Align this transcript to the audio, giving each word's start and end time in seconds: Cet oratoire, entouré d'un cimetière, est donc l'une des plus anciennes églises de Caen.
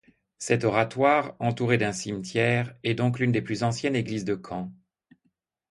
Cet 0.39 0.63
oratoire, 0.63 1.35
entouré 1.37 1.77
d'un 1.77 1.91
cimetière, 1.91 2.73
est 2.81 2.95
donc 2.95 3.19
l'une 3.19 3.31
des 3.31 3.43
plus 3.43 3.61
anciennes 3.61 3.95
églises 3.95 4.25
de 4.25 4.33
Caen. 4.49 4.71